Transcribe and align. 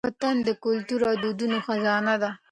وطن 0.07 0.35
د 0.47 0.49
کلتور 0.63 1.01
او 1.09 1.15
دودونو 1.23 1.57
خزانه 1.65 2.15
ده. 2.21 2.29